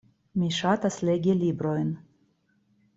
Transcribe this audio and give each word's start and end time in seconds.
Mi 0.43 0.49
ŝatas 0.59 0.97
legi 1.11 1.37
librojn. 1.43 1.95